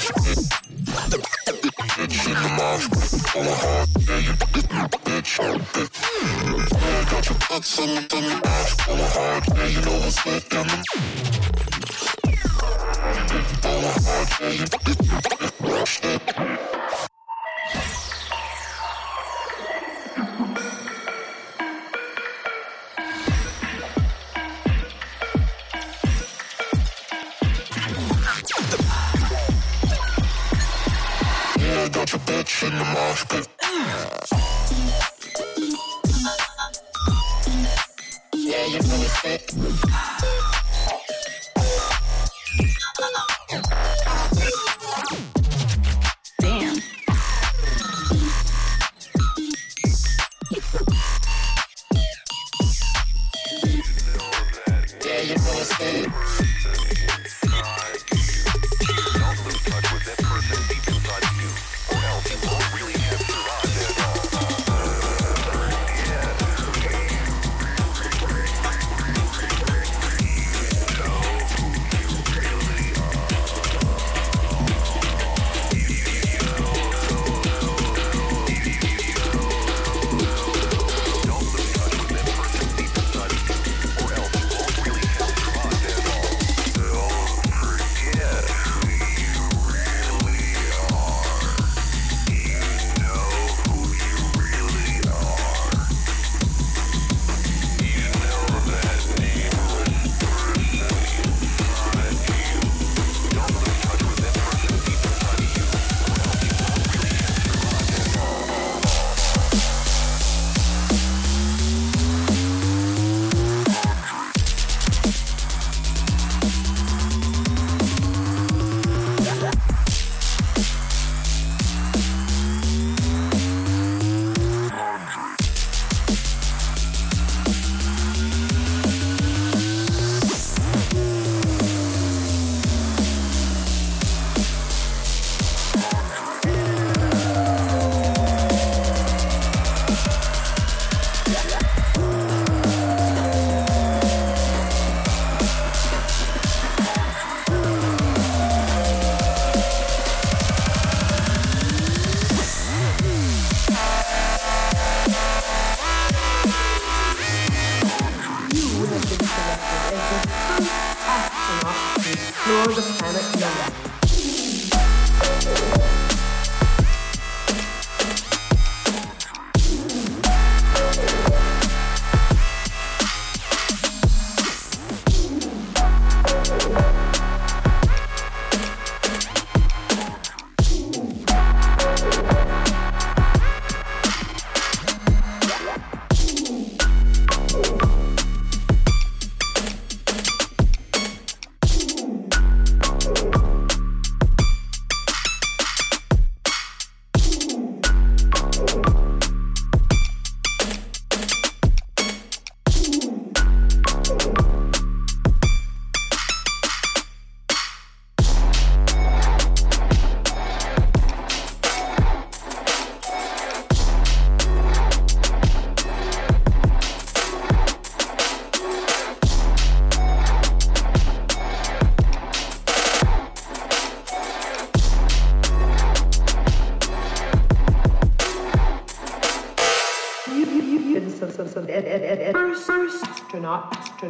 All 0.00 0.16
the 1.08 1.20
hard, 13.92 14.28
yeah, 14.40 14.96
you. 14.96 15.09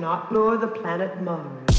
Astronaut 0.03 0.33
nor 0.33 0.57
the 0.57 0.67
planet 0.67 1.21
Mars. 1.23 1.70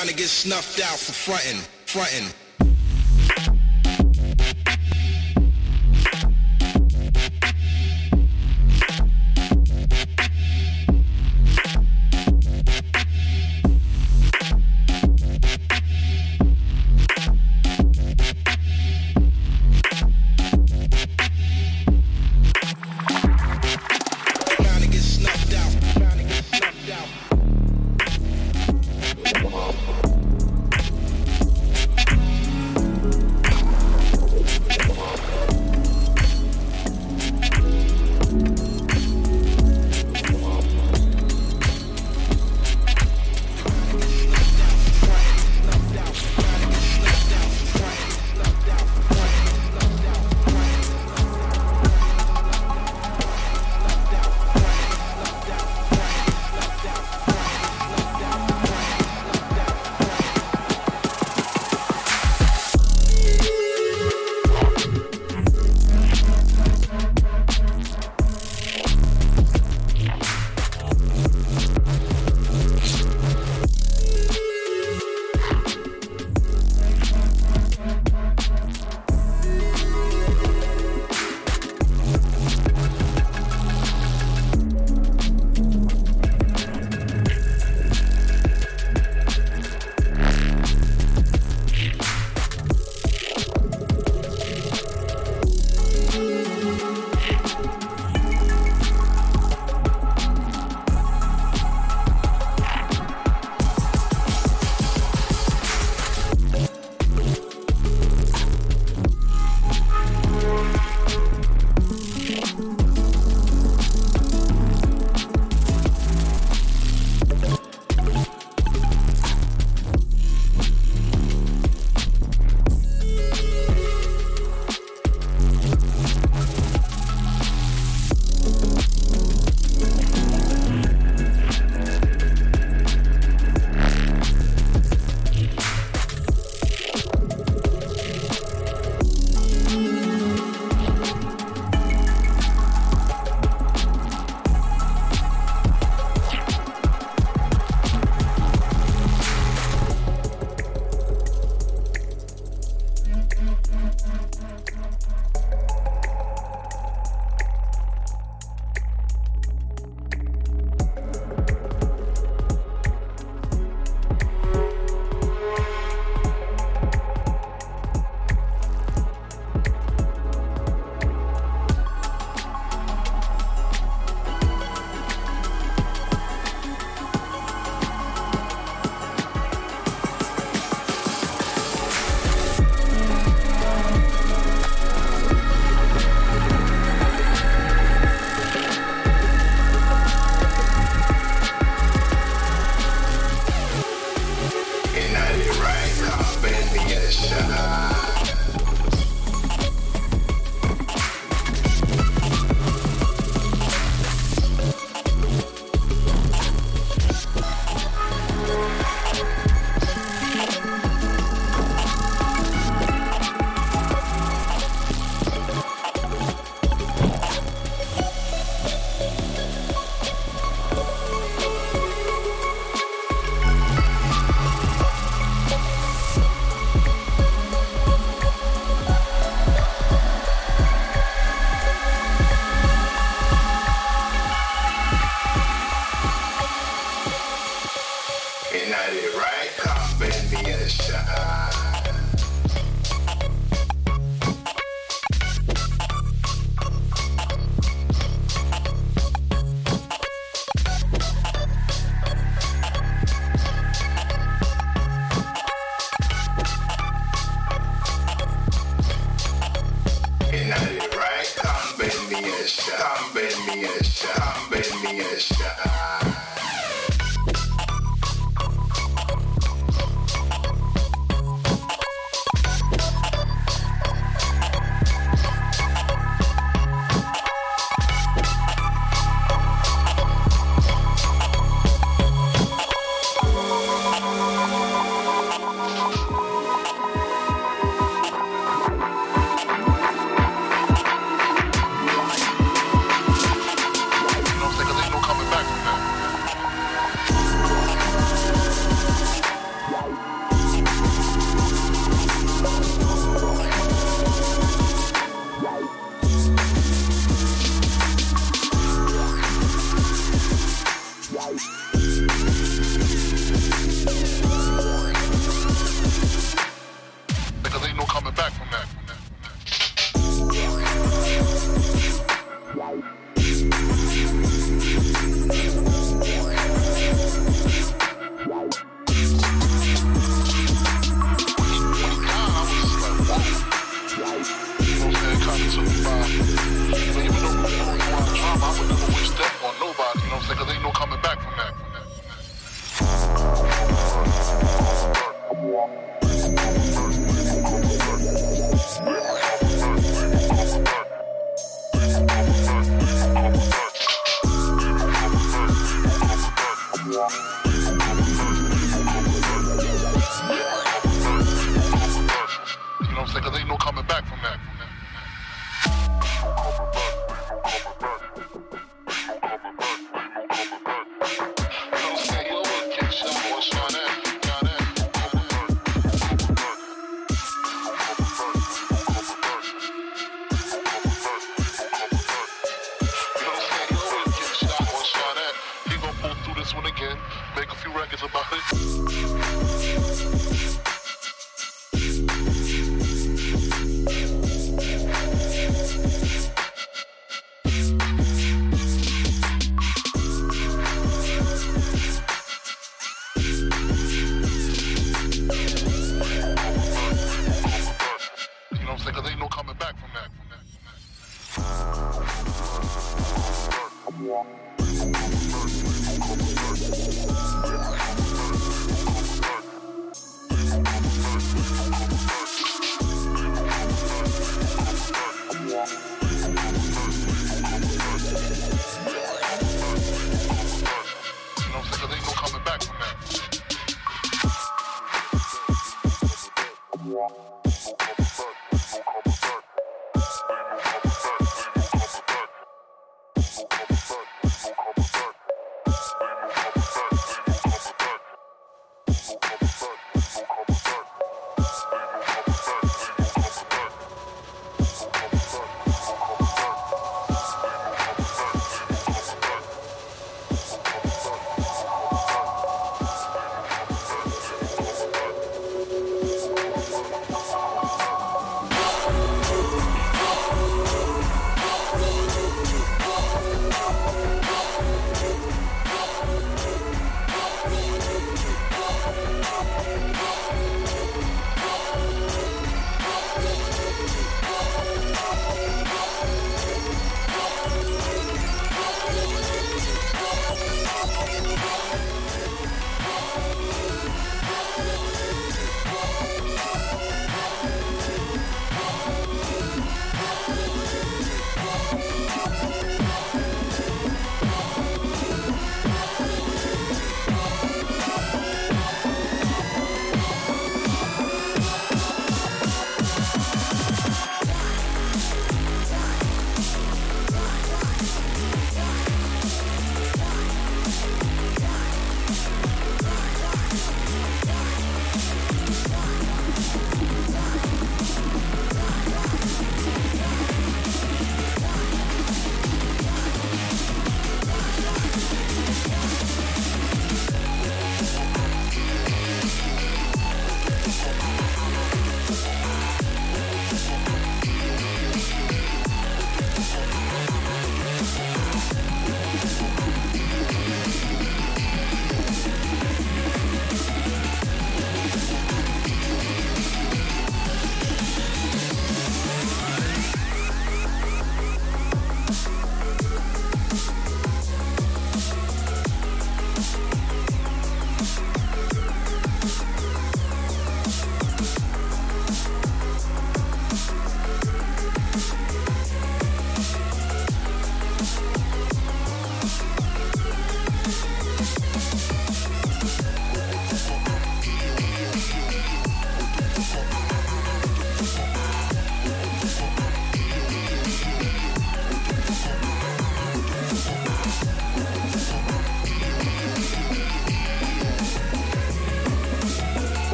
You're 0.00 0.08
to 0.08 0.14
get 0.14 0.28
snuffed 0.30 0.80
out 0.80 0.98
for 0.98 1.12
frontin', 1.12 1.60
frontin'. 1.84 2.39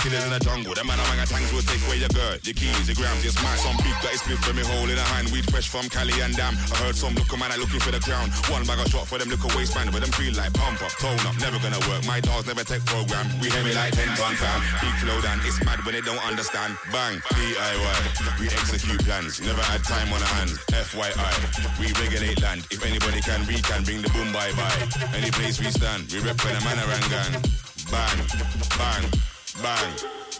Killers 0.00 0.24
in 0.24 0.32
the 0.32 0.40
jungle. 0.40 0.72
The 0.72 0.84
man 0.84 0.96
among 0.96 1.18
our 1.20 1.28
tanks 1.28 1.52
will 1.52 1.64
take 1.64 1.80
away 1.86 2.00
your 2.00 2.12
girl, 2.12 2.36
your 2.40 2.56
keys, 2.56 2.88
your 2.88 2.96
grams, 2.96 3.22
your 3.22 3.32
smart. 3.36 3.58
Some 3.60 3.76
big 3.84 3.96
guy 4.00 4.16
split 4.16 4.40
from 4.40 4.56
me 4.56 4.64
hole 4.64 4.88
in 4.88 4.96
a 4.96 5.06
hand. 5.12 5.28
Weed 5.28 5.44
fresh 5.52 5.68
from 5.68 5.88
Cali 5.92 6.16
and 6.24 6.32
Dam. 6.36 6.56
I 6.56 6.76
heard 6.84 6.96
some 6.96 7.14
look 7.14 7.28
man, 7.36 7.52
I 7.52 7.56
looking 7.56 7.80
for 7.80 7.92
the 7.92 8.00
crown. 8.00 8.32
One 8.48 8.64
bag 8.64 8.80
of 8.80 8.88
shot 8.88 9.06
for 9.06 9.20
them 9.20 9.28
little 9.28 9.52
waistband, 9.56 9.92
but 9.92 10.00
them 10.00 10.12
feel 10.16 10.32
like 10.34 10.52
pump 10.56 10.80
up, 10.80 10.92
tone 10.96 11.20
up, 11.28 11.36
never 11.40 11.60
gonna 11.60 11.80
work. 11.88 12.04
My 12.08 12.20
dogs 12.20 12.48
never 12.48 12.64
take 12.64 12.84
program. 12.88 13.28
We 13.40 13.52
heavy 13.52 13.76
like 13.76 13.92
10 13.92 14.08
ton 14.16 14.34
fam. 14.36 14.60
Big 14.80 14.94
flow 15.04 15.20
down, 15.20 15.38
it's 15.44 15.60
mad 15.64 15.84
when 15.84 15.94
they 15.94 16.04
don't 16.04 16.22
understand. 16.24 16.76
Bang, 16.92 17.20
DIY. 17.36 17.98
We 18.40 18.46
execute 18.48 19.00
plans, 19.04 19.40
never 19.40 19.62
had 19.62 19.84
time 19.84 20.08
on 20.12 20.20
our 20.20 20.32
hands. 20.40 20.56
FYI. 20.72 21.32
We 21.76 21.92
regulate 22.00 22.40
land. 22.40 22.66
If 22.70 22.84
anybody 22.84 23.20
can, 23.20 23.44
we 23.46 23.60
can 23.60 23.84
bring 23.84 24.00
the 24.00 24.10
boom 24.10 24.32
bye 24.32 24.52
bye. 24.56 24.80
Any 25.12 25.30
place 25.30 25.60
we 25.60 25.68
stand, 25.70 26.08
we 26.12 26.20
rep 26.20 26.40
for 26.40 26.48
the 26.48 26.60
Manarangan. 26.64 27.60
Bang, 27.90 28.18
bang, 28.78 29.04
bang, 29.62 29.94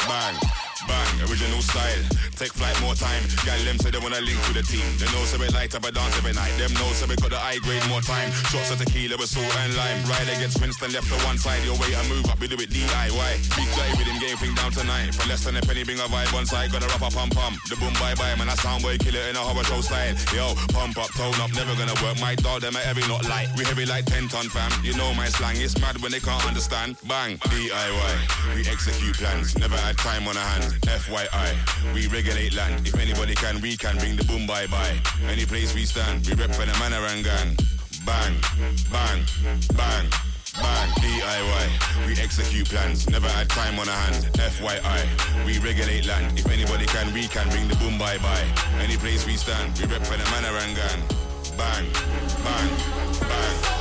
bang. 0.09 0.60
Bang, 0.91 1.31
original 1.31 1.63
style. 1.63 2.03
Take 2.35 2.57
flight 2.57 2.75
more 2.81 2.97
time. 2.97 3.23
Gal 3.45 3.61
them 3.63 3.79
say 3.79 3.93
they 3.95 4.03
wanna 4.03 4.19
link 4.25 4.41
to 4.49 4.53
the 4.57 4.65
team. 4.65 4.83
They 4.99 5.07
know 5.15 5.23
so 5.29 5.39
we 5.39 5.47
light 5.55 5.71
up 5.77 5.85
a 5.85 5.93
dance 5.93 6.17
every 6.19 6.33
night. 6.33 6.51
Them 6.59 6.73
know 6.75 6.91
so 6.99 7.07
we 7.07 7.15
got 7.21 7.31
the 7.31 7.39
high 7.39 7.61
grade 7.61 7.85
more 7.87 8.01
time. 8.01 8.33
Shots 8.51 8.73
of 8.73 8.81
tequila 8.81 9.21
with 9.21 9.29
salt 9.29 9.47
and 9.63 9.77
lime. 9.77 10.01
Ride 10.09 10.33
against 10.35 10.59
Winston 10.59 10.91
left 10.91 11.07
to 11.13 11.19
one 11.29 11.39
side. 11.39 11.63
Your 11.69 11.77
way 11.79 11.95
I 11.95 12.03
move 12.09 12.27
up, 12.33 12.41
we 12.41 12.49
do 12.49 12.57
it 12.57 12.73
DIY. 12.73 13.33
Big 13.55 13.69
guy 13.77 13.93
with 13.95 14.09
him 14.09 14.19
game 14.19 14.41
thing 14.41 14.55
down 14.57 14.73
tonight. 14.73 15.15
For 15.15 15.29
less 15.29 15.45
than 15.45 15.61
a 15.61 15.63
penny, 15.63 15.85
bring 15.85 16.01
a 16.01 16.09
vibe 16.09 16.33
on 16.33 16.49
side. 16.49 16.73
Got 16.73 16.83
a 16.83 16.89
rap 16.89 17.13
pump 17.13 17.37
pump. 17.37 17.61
The 17.69 17.77
boom 17.77 17.93
bye 18.01 18.17
bye, 18.17 18.35
man. 18.41 18.49
I 18.49 18.57
sound 18.57 18.83
boy 18.83 18.97
kill 18.97 19.15
it 19.15 19.29
in 19.29 19.37
a 19.37 19.45
horror 19.45 19.63
show 19.69 19.85
style. 19.85 20.17
Yo, 20.33 20.57
pump 20.73 20.97
up, 20.97 21.13
tone 21.13 21.37
up, 21.45 21.53
never 21.53 21.77
gonna 21.77 21.95
work. 22.01 22.17
My 22.25 22.35
dog, 22.41 22.65
them 22.65 22.75
are 22.75 22.87
heavy, 22.89 23.05
not 23.05 23.29
light. 23.29 23.53
We 23.53 23.69
heavy 23.69 23.85
like 23.85 24.09
10 24.09 24.33
ton 24.33 24.49
fam. 24.49 24.73
You 24.81 24.97
know 24.97 25.13
my 25.13 25.29
slang. 25.29 25.61
It's 25.61 25.77
mad 25.77 26.01
when 26.01 26.11
they 26.11 26.25
can't 26.25 26.41
understand. 26.49 26.97
Bang, 27.05 27.37
DIY. 27.53 28.13
We 28.57 28.65
execute 28.65 29.21
plans. 29.21 29.59
Never 29.61 29.77
had 29.77 29.99
time 29.99 30.27
on 30.27 30.41
our 30.41 30.49
hands. 30.57 30.80
FYI. 30.83 31.95
We 31.95 32.07
regulate 32.09 32.55
land. 32.55 32.87
If 32.87 32.99
anybody 32.99 33.35
can, 33.35 33.61
we 33.61 33.77
can 33.77 33.97
bring 33.99 34.17
the 34.17 34.25
boom 34.25 34.47
bye 34.47 34.67
bye. 34.67 34.97
Any 35.29 35.45
place 35.47 35.75
we 35.75 35.85
stand, 35.85 36.27
we 36.27 36.35
rep 36.35 36.51
for 36.55 36.65
the 36.65 36.73
Manarangan. 36.73 37.57
Bang, 38.07 38.35
bang, 38.91 39.25
bang. 39.77 40.07
Bang, 40.61 40.91
DIY, 40.99 42.07
we 42.09 42.13
execute 42.21 42.69
plans, 42.69 43.09
never 43.09 43.29
had 43.29 43.49
time 43.49 43.79
on 43.79 43.89
our 43.89 43.95
hands. 43.95 44.25
FYI, 44.35 45.47
we 45.47 45.59
regulate 45.61 46.07
land. 46.07 46.39
If 46.39 46.51
anybody 46.51 46.87
can, 46.87 47.13
we 47.15 47.29
can 47.29 47.49
bring 47.51 47.69
the 47.69 47.77
boom 47.77 47.99
bye 47.99 48.19
bye. 48.19 48.47
Any 48.81 48.97
place 48.97 49.25
we 49.27 49.37
stand, 49.37 49.79
we 49.79 49.87
rep 49.87 50.05
for 50.05 50.17
the 50.17 50.25
Manarangan. 50.25 51.57
Bang, 51.57 51.87
bang, 52.45 52.71
bang, 53.29 53.61
bang. 53.63 53.80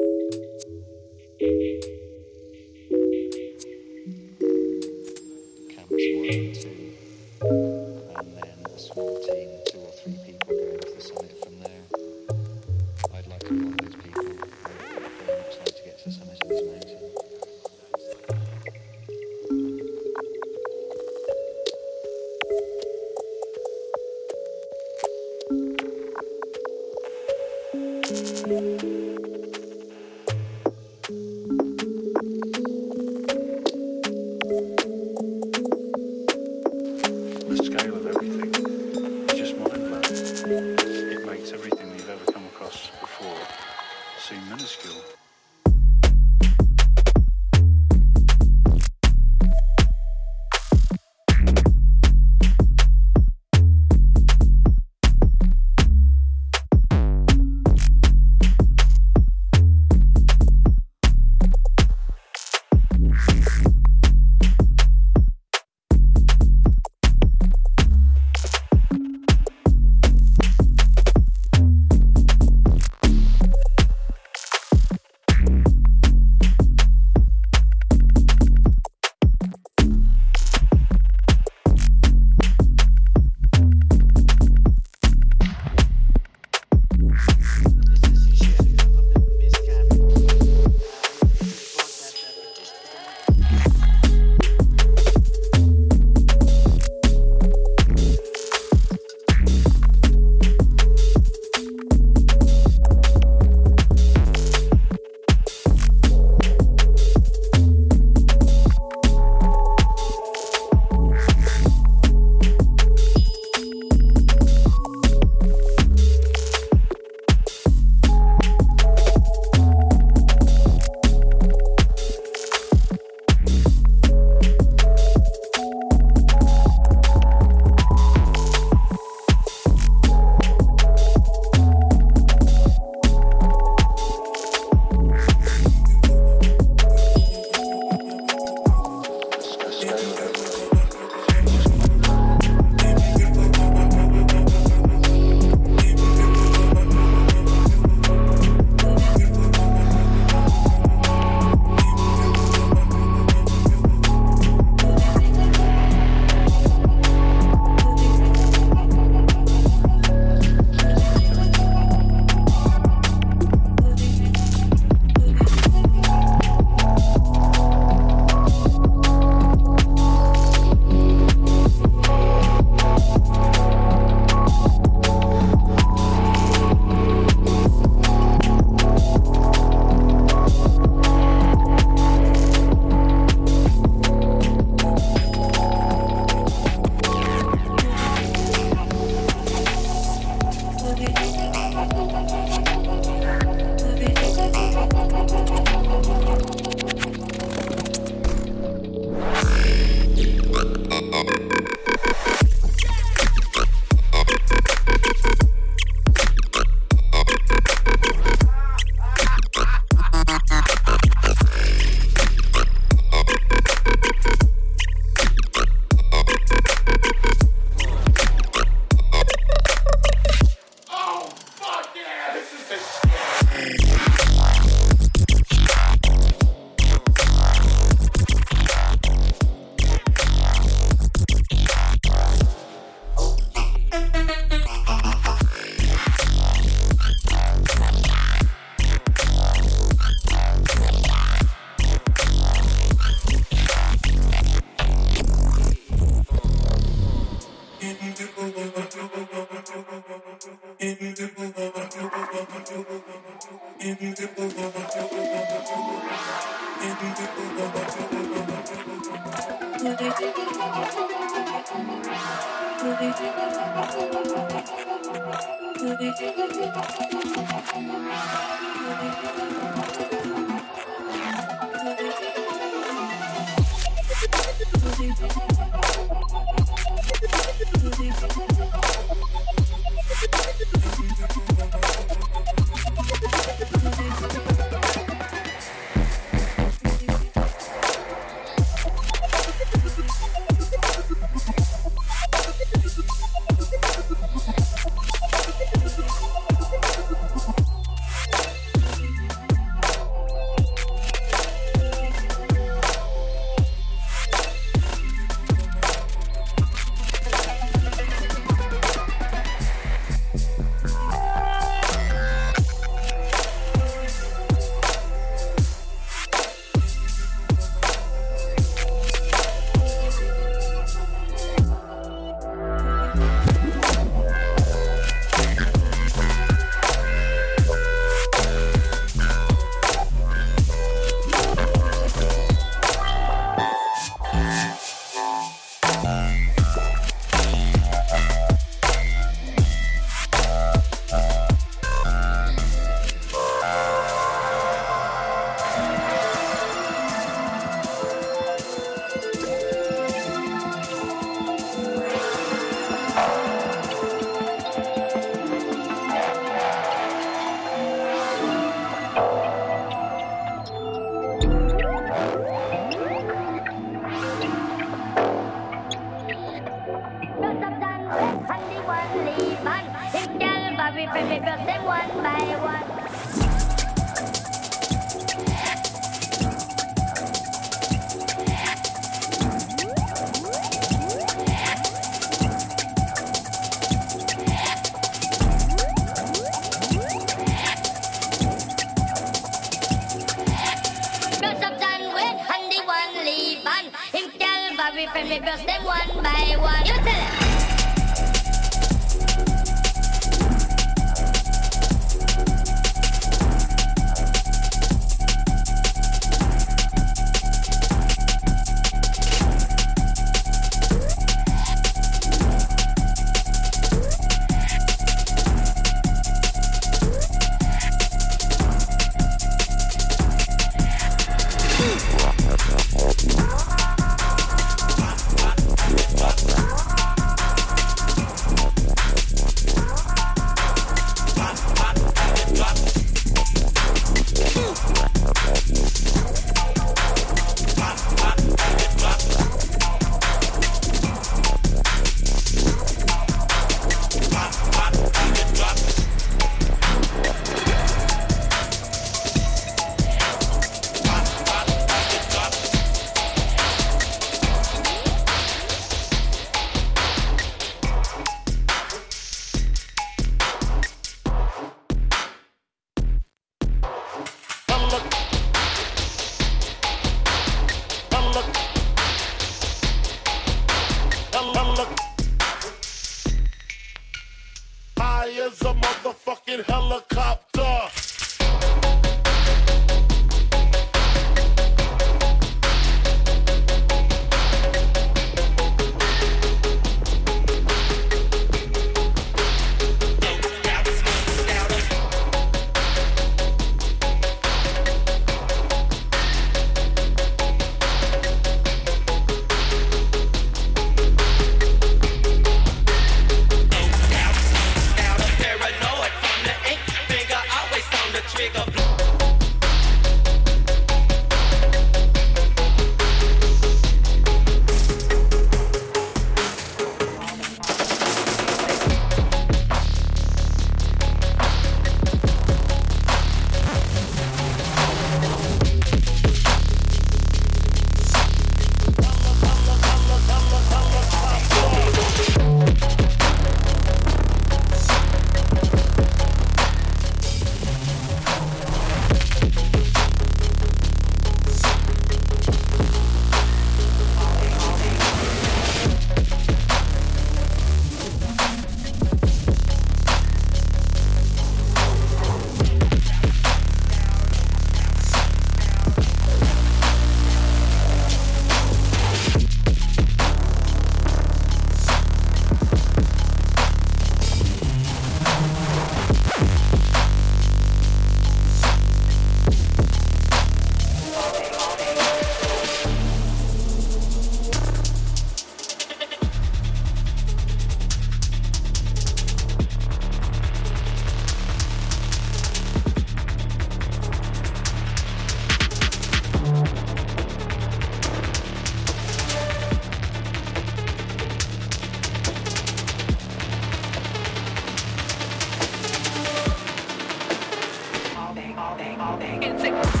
It's 599.23 599.63
a 599.63 600.00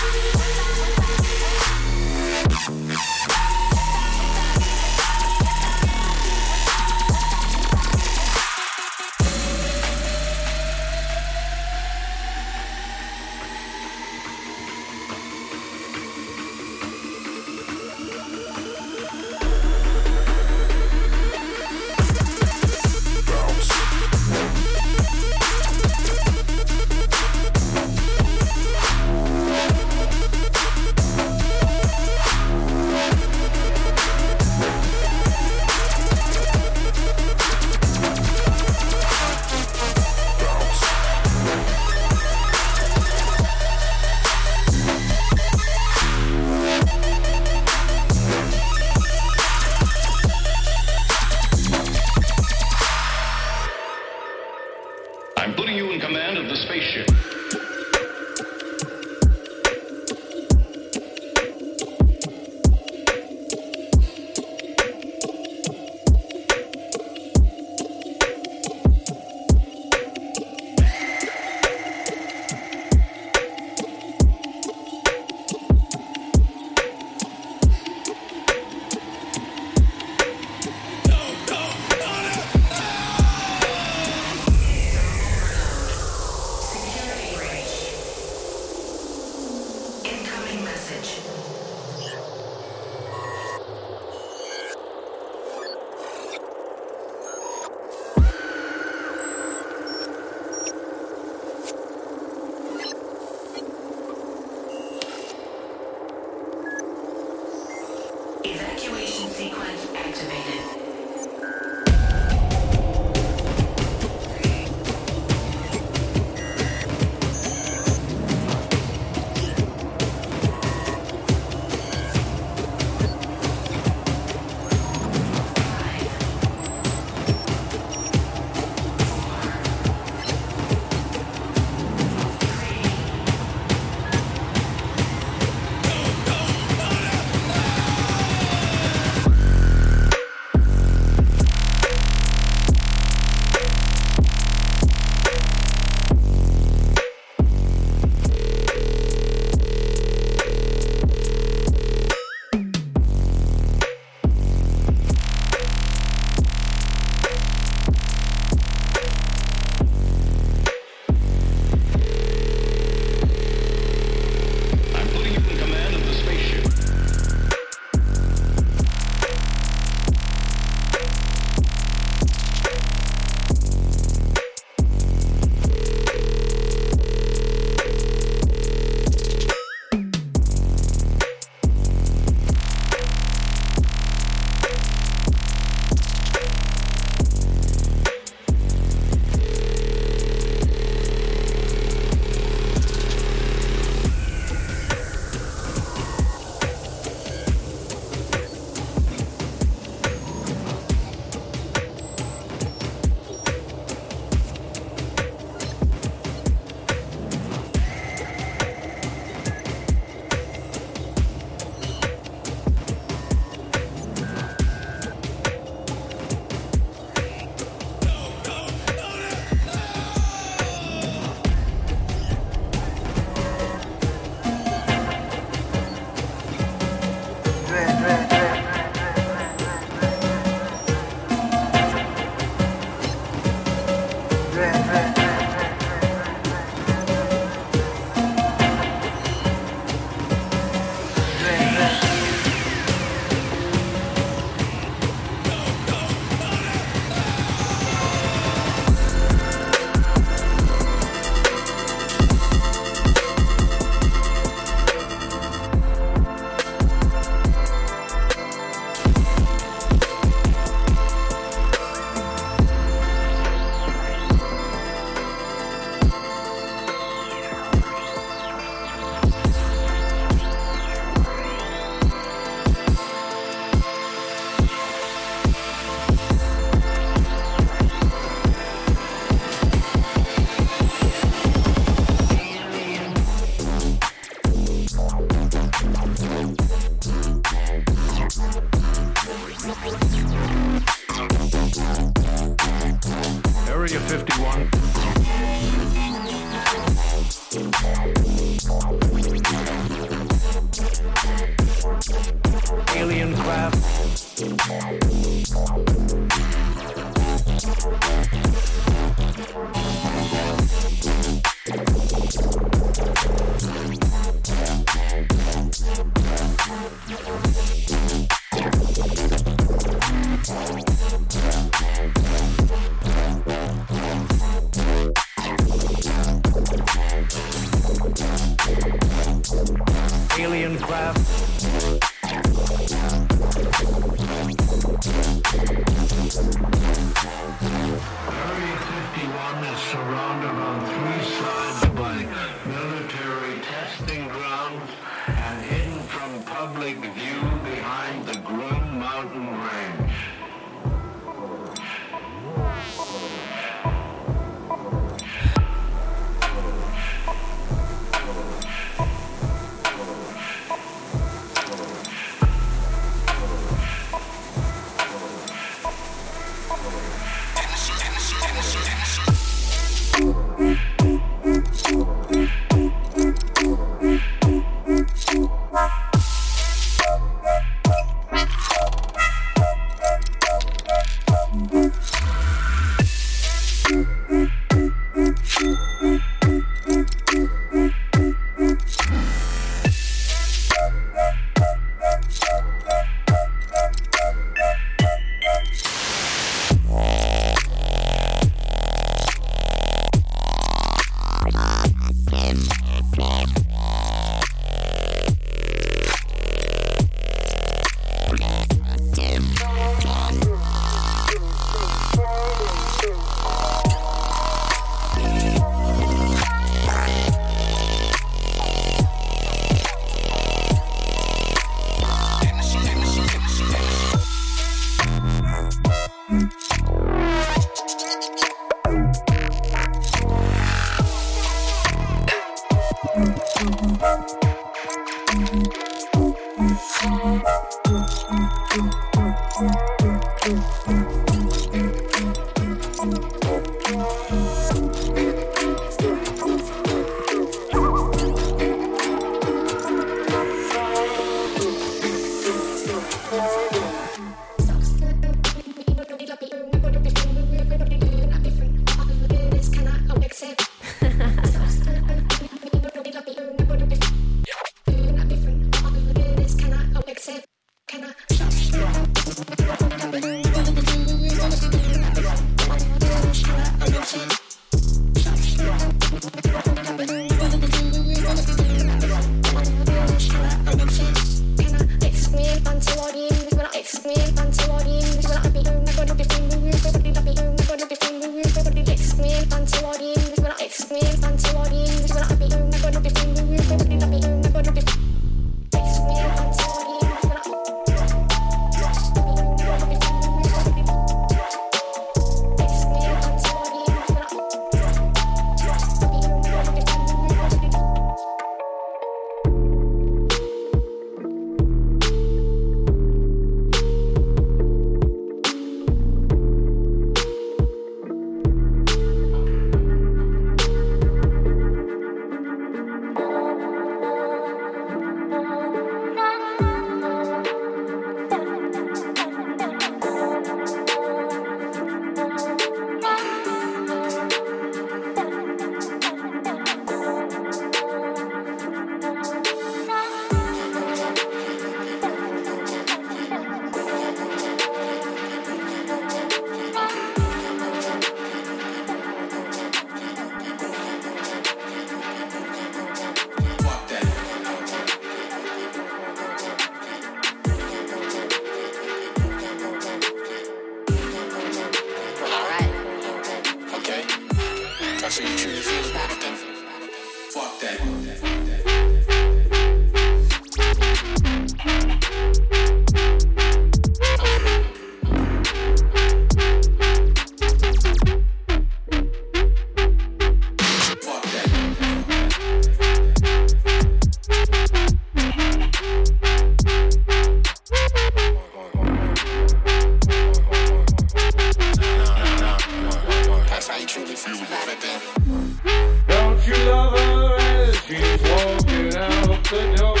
truly 593.91 594.15
feel 594.15 594.37
about 594.37 594.69
it 594.69 594.79
then. 594.79 595.59
Don't 596.07 596.47
you 596.47 596.55
love 596.63 596.97
her 596.97 597.35
as 597.35 597.75
she's 597.81 598.21
walking 598.23 598.95
out 598.95 599.43
the 599.49 599.75
door? 599.75 600.00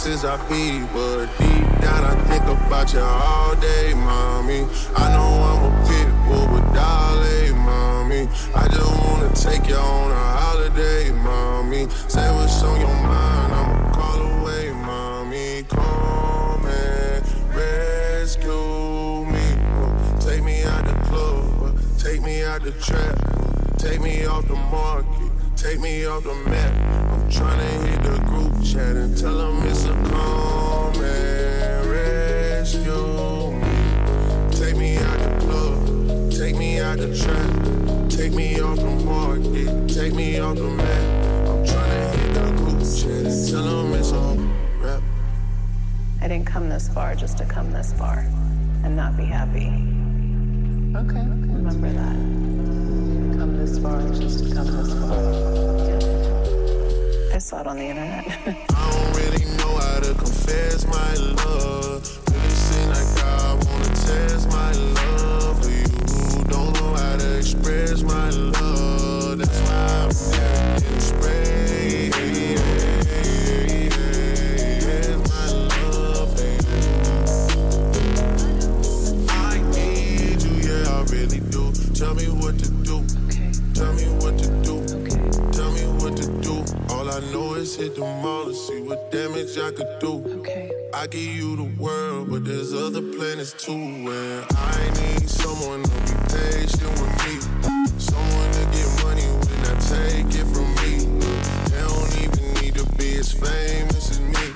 Places 0.00 0.24
I 0.24 0.36
be, 0.48 0.80
but 0.94 1.26
deep 1.38 1.80
down 1.82 2.04
I 2.04 2.14
think 2.28 2.44
about 2.44 2.92
you 2.92 3.00
all 3.00 3.54
day, 3.56 3.92
mommy. 3.94 4.66
I 4.96 5.12
know 5.12 5.30
I'm 5.48 5.62
a 5.68 5.72
pit 5.86 6.08
bull, 6.24 6.46
but 6.46 6.72
darling, 6.72 7.58
mommy. 7.58 8.28
I 8.54 8.66
just 8.68 8.90
wanna 9.04 9.30
take 9.34 9.68
you 9.68 9.76
on 9.76 10.10
a 10.10 10.24
holiday, 10.40 11.12
mommy. 11.12 11.88
Say 12.08 12.26
what's 12.34 12.62
on 12.62 12.80
your 12.80 12.88
mind, 12.88 13.52
I'ma 13.52 13.92
call 13.92 14.20
away, 14.40 14.72
mommy. 14.72 15.64
Come 15.68 16.64
and 16.66 17.22
rescue 17.54 19.26
me. 19.26 19.46
Take 20.20 20.42
me 20.42 20.62
out 20.64 20.84
the 20.86 20.94
club, 21.08 21.78
take 21.98 22.22
me 22.22 22.42
out 22.44 22.62
the 22.62 22.72
trap, 22.72 23.18
take 23.76 24.00
me 24.00 24.24
off 24.24 24.46
the 24.48 24.54
market, 24.54 25.09
take 25.70 25.80
me 25.80 26.04
off 26.04 26.24
the 26.24 26.34
map. 26.34 26.72
I'm 27.12 27.30
tryna 27.30 27.86
hit 27.86 28.02
the 28.02 28.18
group 28.26 28.54
chat 28.64 28.96
and 28.96 29.16
tell 29.16 29.38
them 29.38 29.62
it's 29.62 29.84
a 29.84 29.92
come 30.10 31.00
and 31.00 31.86
rescue 31.86 33.52
me. 33.52 34.50
Take 34.50 34.76
me 34.76 34.98
out 34.98 35.18
the 35.20 35.46
club, 35.46 36.32
take 36.32 36.56
me 36.56 36.80
out 36.80 36.98
the 36.98 37.16
trap. 37.16 38.10
Take 38.10 38.32
me 38.32 38.60
off 38.60 38.78
the 38.78 38.96
market, 39.04 39.88
take 39.88 40.12
me 40.12 40.40
off 40.40 40.56
the 40.56 40.64
map. 40.64 41.48
I'm 41.48 41.64
tryna 41.64 42.14
hit 42.16 42.34
the 42.34 42.50
group 42.56 42.80
chat 42.80 43.26
and 43.30 43.48
tell 43.48 43.62
them 43.62 43.92
it's 43.92 44.10
on 44.10 44.80
rap. 44.80 45.02
I 46.20 46.26
didn't 46.26 46.46
come 46.46 46.68
this 46.68 46.88
far 46.88 47.14
just 47.14 47.38
to 47.38 47.44
come 47.44 47.70
this 47.70 47.92
far 47.92 48.26
and 48.82 48.96
not 48.96 49.16
be 49.16 49.24
happy. 49.24 49.68
Okay. 50.98 51.24
Remember 51.54 51.92
that. 51.92 52.18
Come 53.38 53.56
this 53.56 53.78
far 53.78 54.02
just 54.14 54.44
to 54.44 54.52
come 54.52 54.66
this 54.66 54.92
far. 54.94 54.99
Saw 57.50 57.62
it 57.62 57.66
on 57.66 57.78
the 57.78 57.82
internet. 57.82 58.24
I 58.46 58.90
don't 58.92 59.16
really 59.16 59.44
know 59.56 59.76
how 59.76 59.98
to 59.98 60.14
confess 60.14 60.86
my 60.86 61.14
love. 61.34 62.06
Like 62.86 63.24
I 63.24 63.54
wanna 63.66 63.88
test 63.88 64.48
my 64.50 64.70
love 64.70 65.60
for 65.60 65.68
you. 65.68 66.44
Don't 66.44 66.72
know 66.74 66.94
how 66.94 67.16
to 67.16 67.38
express 67.38 68.02
my 68.04 68.30
love. 68.30 69.38
That's 69.38 69.60
why 69.62 69.86
I'm 69.98 70.10
getting 70.78 71.00
sprayed. 71.00 71.50
Tell 81.94 82.14
me 82.14 82.26
what 82.30 82.58
to 82.58 82.70
do. 82.70 83.04
Tell 83.74 83.92
me 83.92 84.04
what 84.22 84.29
I 87.20 87.32
know 87.32 87.52
it's 87.52 87.74
hit 87.74 87.96
the 87.96 88.00
mall 88.00 88.46
to 88.46 88.54
see 88.54 88.80
what 88.80 89.12
damage 89.12 89.58
I 89.58 89.70
could 89.72 89.98
do. 90.00 90.24
Okay. 90.38 90.70
I 90.94 91.06
give 91.06 91.20
you 91.20 91.54
the 91.54 91.70
world, 91.78 92.30
but 92.30 92.46
there's 92.46 92.72
other 92.72 93.02
planets 93.02 93.52
too. 93.52 93.72
And 93.72 94.46
I 94.56 94.90
need 95.02 95.28
someone 95.28 95.82
to 95.82 95.96
be 96.08 96.16
patient 96.32 96.92
with 96.96 97.14
me. 97.20 97.36
Someone 98.00 98.50
to 98.56 98.64
get 98.72 98.88
money 99.04 99.28
when 99.44 99.60
I 99.68 99.76
take 99.92 100.32
it 100.32 100.48
from 100.48 100.68
me. 100.80 101.04
They 101.68 101.82
don't 101.84 102.12
even 102.24 102.54
need 102.62 102.76
to 102.76 102.86
be 102.96 103.18
as 103.18 103.32
famous 103.32 104.12
as 104.12 104.20
me. 104.20 104.46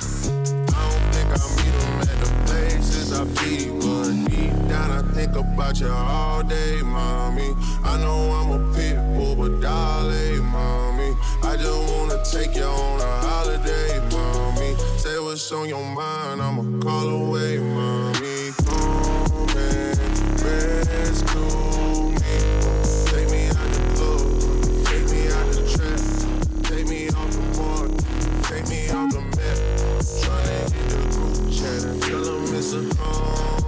I 0.72 0.88
don't 0.88 1.06
think 1.12 1.28
I'll 1.36 1.52
meet 1.60 1.74
them 1.84 2.00
at 2.00 2.18
the 2.24 2.30
places 2.48 3.12
I 3.12 3.24
be. 3.44 3.68
But 3.76 4.30
deep 4.30 4.56
down, 4.70 4.90
I 4.90 5.02
think 5.12 5.36
about 5.36 5.78
you 5.80 5.90
all 5.90 6.42
day, 6.42 6.80
mommy. 6.80 7.52
I 7.84 7.98
know 7.98 8.32
I'm 8.32 8.50
a 8.52 8.74
pit 8.74 8.96
bull, 9.14 9.36
but 9.36 9.60
darling, 9.60 10.44
mommy. 10.46 10.83
I 11.54 11.56
just 11.56 11.92
wanna 11.92 12.20
take 12.24 12.56
you 12.56 12.64
on 12.64 13.00
a 13.00 13.26
holiday, 13.28 14.00
mommy. 14.10 14.74
Say 14.96 15.20
what's 15.20 15.52
on 15.52 15.68
your 15.68 15.84
mind, 15.84 16.42
I'ma 16.42 16.82
call 16.82 17.08
away, 17.08 17.58
mommy. 17.58 18.50
Come 18.66 19.56
and 19.56 20.42
rescue 20.42 22.10
me. 22.10 22.36
Take 23.06 23.30
me 23.30 23.46
out 23.46 23.70
the 23.70 23.82
club, 23.94 24.84
take 24.86 25.06
me 25.12 25.28
out 25.30 25.46
the 25.54 25.62
trap, 25.70 26.00
take 26.64 26.88
me 26.88 27.08
off 27.10 27.30
the 27.30 27.42
mark, 27.62 27.90
take 28.50 28.66
me 28.66 28.90
off 28.90 29.12
the 29.12 29.20
map. 29.20 29.58
Tryna 30.24 30.72
hit 30.72 30.88
the 30.90 30.98
group 31.14 31.52
chat 31.52 31.84
and 31.84 32.02
tell 32.02 32.24
them 32.24 32.52
it's 32.52 32.72
a 32.72 32.82
come 32.96 33.63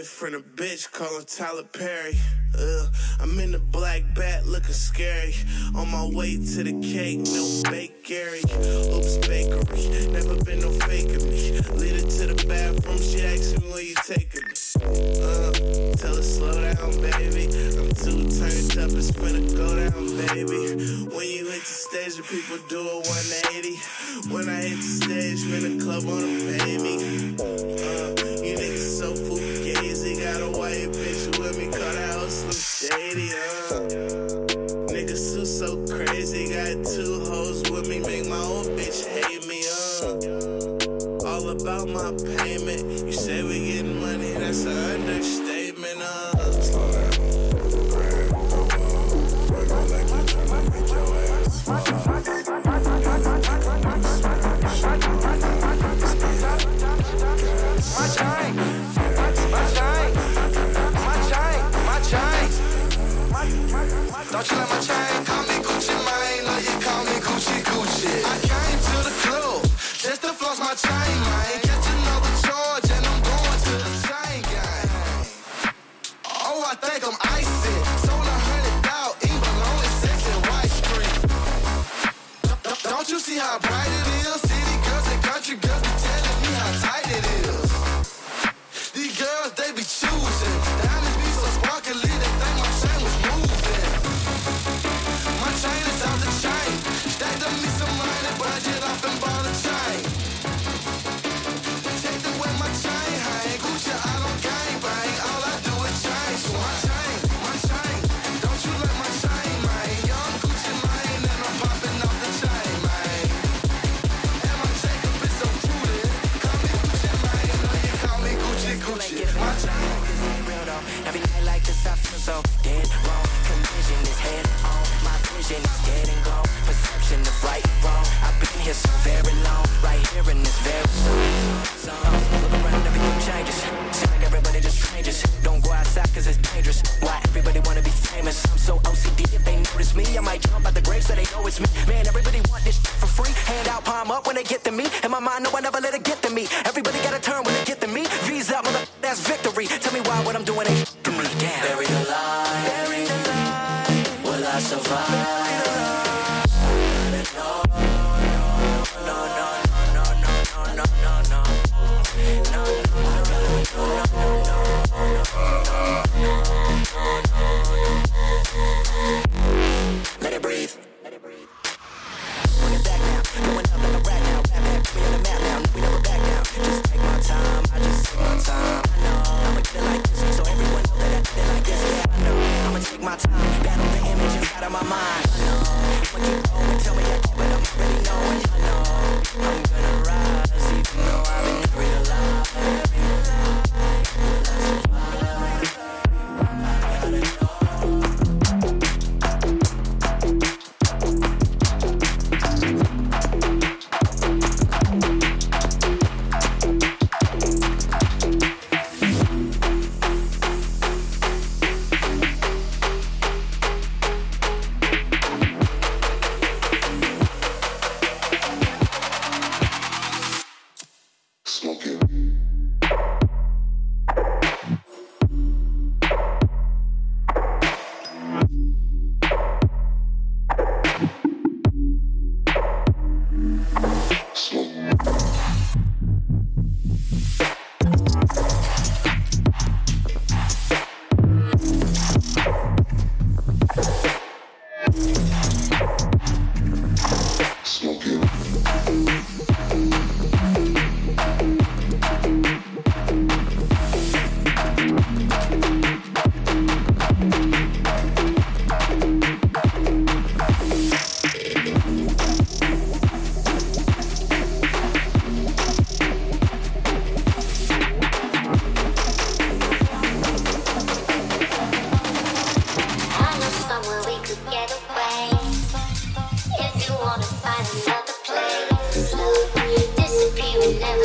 boyfriend 0.00 0.34
a 0.34 0.40
bitch, 0.40 0.90
calling 0.92 1.26
Tyler 1.26 1.62
Perry. 1.62 2.14
Ugh, 2.58 2.88
I'm 3.20 3.38
in 3.38 3.52
the 3.52 3.58
black 3.58 4.02
bat, 4.14 4.46
looking 4.46 4.72
scary. 4.72 5.34
On 5.76 5.90
my 5.90 6.08
way 6.16 6.36
to 6.36 6.64
the 6.64 6.72
cake, 6.80 7.18
no 7.28 7.44
bakery. 7.70 8.40
Oops, 8.96 9.18
bakery, 9.28 10.08
never 10.08 10.42
been 10.42 10.60
no 10.60 10.70
faking 10.88 11.28
me. 11.28 11.60
Lead 11.76 12.00
her 12.00 12.08
to 12.08 12.32
the 12.32 12.46
bathroom, 12.48 12.96
she 12.96 13.20
asked 13.26 13.60
me 13.60 13.68
where 13.68 13.82
you 13.82 13.94
taking 14.06 14.40
me. 14.48 14.56
Uh, 15.20 15.52
tell 16.00 16.16
her 16.16 16.22
slow 16.22 16.56
down, 16.56 16.92
baby. 17.04 17.44
I'm 17.76 17.92
too 17.92 18.24
turned 18.32 18.80
up, 18.80 18.96
it's 18.96 19.12
finna 19.12 19.44
go 19.52 19.68
down, 19.76 20.16
baby. 20.16 20.80
When 21.12 21.28
you 21.28 21.44
hit 21.44 21.60
the 21.60 21.76
stage, 21.76 22.16
the 22.16 22.22
people 22.22 22.56
do 22.70 22.79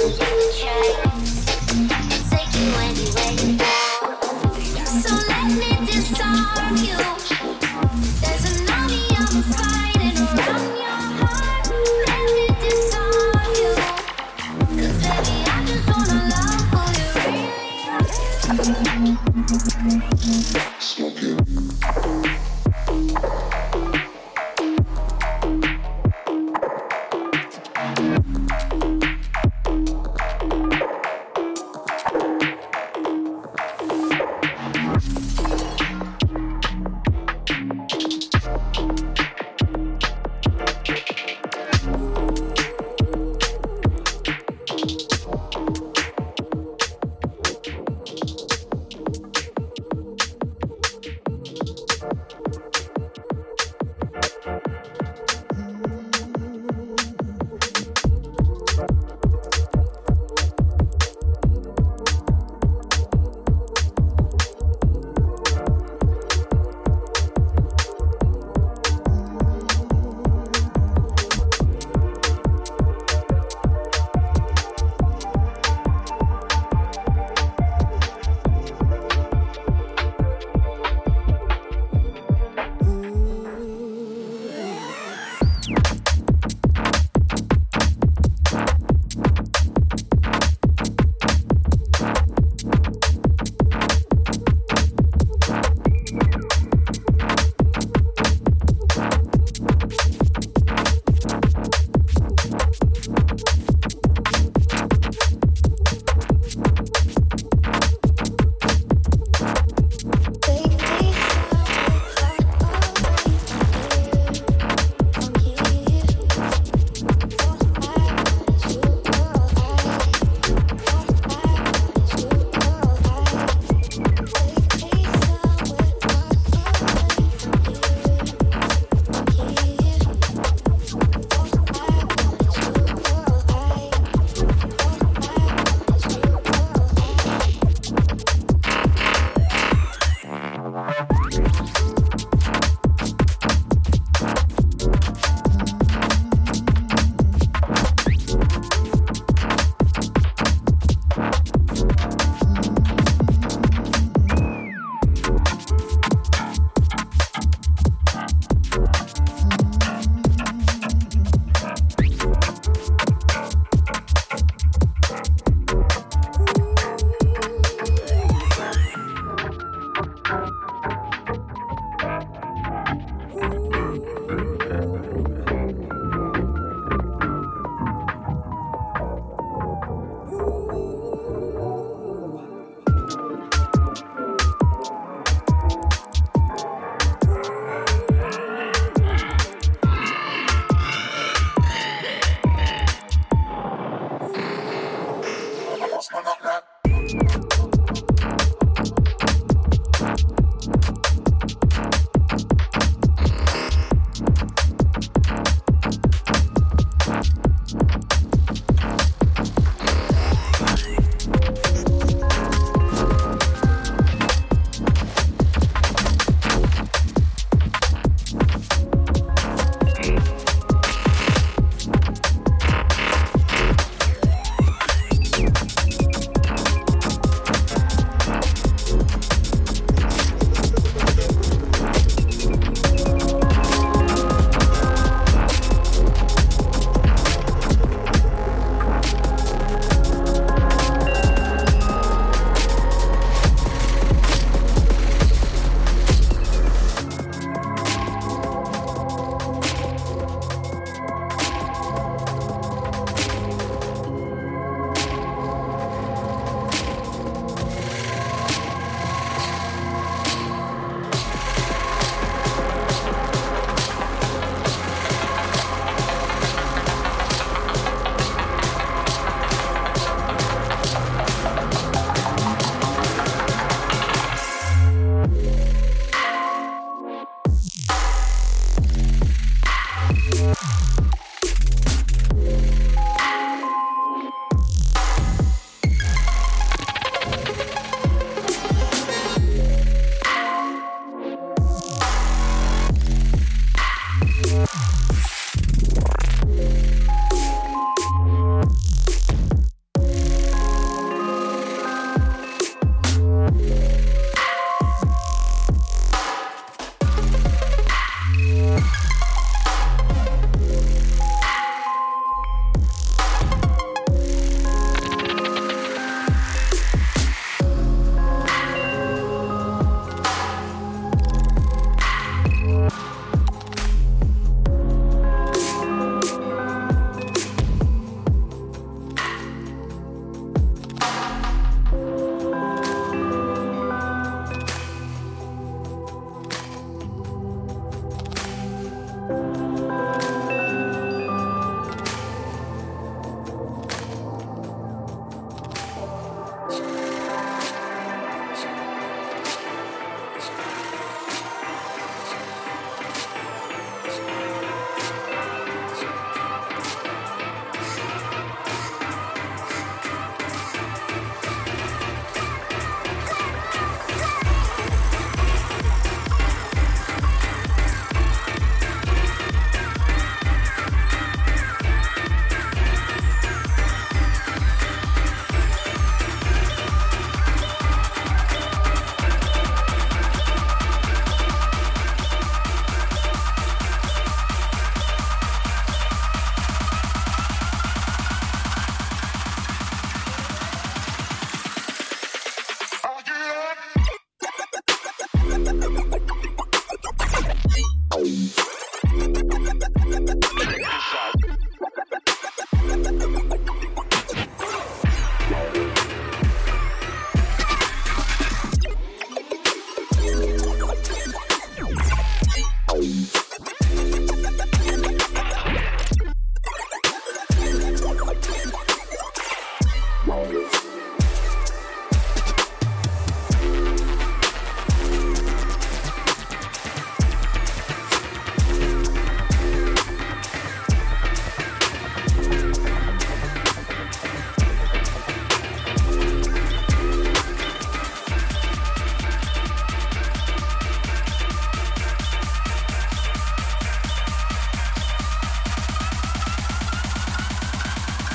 never 0.07 1.04